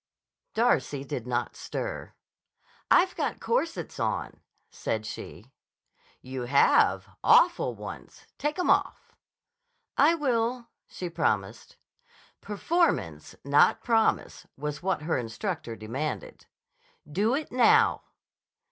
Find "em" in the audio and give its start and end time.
8.57-8.71